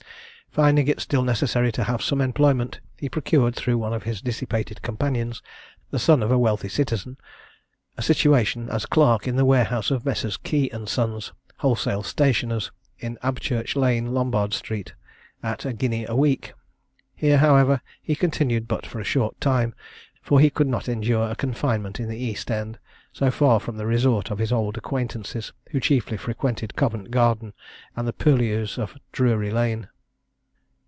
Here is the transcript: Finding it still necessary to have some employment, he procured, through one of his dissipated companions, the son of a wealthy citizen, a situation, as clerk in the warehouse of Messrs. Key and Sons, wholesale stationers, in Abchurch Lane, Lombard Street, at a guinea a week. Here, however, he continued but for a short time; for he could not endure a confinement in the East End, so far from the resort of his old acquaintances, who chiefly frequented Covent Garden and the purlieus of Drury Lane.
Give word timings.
Finding 0.53 0.89
it 0.89 0.99
still 0.99 1.23
necessary 1.23 1.71
to 1.71 1.85
have 1.85 2.01
some 2.03 2.19
employment, 2.19 2.81
he 2.97 3.07
procured, 3.07 3.55
through 3.55 3.77
one 3.77 3.93
of 3.93 4.03
his 4.03 4.21
dissipated 4.21 4.81
companions, 4.81 5.41
the 5.91 5.97
son 5.97 6.21
of 6.21 6.29
a 6.29 6.37
wealthy 6.37 6.67
citizen, 6.67 7.15
a 7.95 8.01
situation, 8.01 8.67
as 8.69 8.85
clerk 8.85 9.29
in 9.29 9.37
the 9.37 9.45
warehouse 9.45 9.91
of 9.91 10.03
Messrs. 10.03 10.35
Key 10.35 10.69
and 10.71 10.89
Sons, 10.89 11.31
wholesale 11.59 12.03
stationers, 12.03 12.69
in 12.99 13.17
Abchurch 13.23 13.77
Lane, 13.77 14.07
Lombard 14.13 14.53
Street, 14.53 14.93
at 15.41 15.63
a 15.65 15.71
guinea 15.71 16.03
a 16.03 16.17
week. 16.17 16.51
Here, 17.15 17.37
however, 17.37 17.79
he 18.01 18.13
continued 18.13 18.67
but 18.67 18.85
for 18.85 18.99
a 18.99 19.05
short 19.05 19.39
time; 19.39 19.73
for 20.21 20.41
he 20.41 20.49
could 20.49 20.67
not 20.67 20.89
endure 20.89 21.29
a 21.31 21.35
confinement 21.37 21.97
in 21.97 22.09
the 22.09 22.17
East 22.19 22.51
End, 22.51 22.77
so 23.13 23.31
far 23.31 23.61
from 23.61 23.77
the 23.77 23.87
resort 23.87 24.29
of 24.29 24.39
his 24.39 24.51
old 24.51 24.77
acquaintances, 24.77 25.53
who 25.69 25.79
chiefly 25.79 26.17
frequented 26.17 26.75
Covent 26.75 27.09
Garden 27.09 27.53
and 27.95 28.05
the 28.05 28.11
purlieus 28.11 28.77
of 28.77 28.97
Drury 29.13 29.49
Lane. 29.49 29.87